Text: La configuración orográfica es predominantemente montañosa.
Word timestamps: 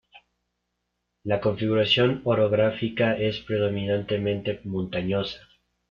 La 1.23 1.39
configuración 1.41 2.21
orográfica 2.23 3.13
es 3.15 3.37
predominantemente 3.41 4.59
montañosa. 4.63 5.41